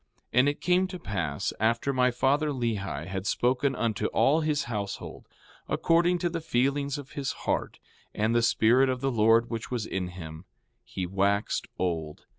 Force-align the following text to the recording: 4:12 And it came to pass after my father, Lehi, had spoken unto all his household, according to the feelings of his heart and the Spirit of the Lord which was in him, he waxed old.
4:12 0.33 0.39
And 0.39 0.49
it 0.49 0.61
came 0.61 0.87
to 0.87 0.97
pass 0.97 1.53
after 1.59 1.93
my 1.93 2.09
father, 2.09 2.47
Lehi, 2.49 3.05
had 3.05 3.27
spoken 3.27 3.75
unto 3.75 4.07
all 4.07 4.41
his 4.41 4.63
household, 4.63 5.27
according 5.69 6.17
to 6.17 6.27
the 6.27 6.41
feelings 6.41 6.97
of 6.97 7.11
his 7.11 7.31
heart 7.45 7.77
and 8.11 8.33
the 8.33 8.41
Spirit 8.41 8.89
of 8.89 9.01
the 9.01 9.11
Lord 9.11 9.51
which 9.51 9.69
was 9.69 9.85
in 9.85 10.07
him, 10.07 10.45
he 10.83 11.05
waxed 11.05 11.67
old. 11.77 12.25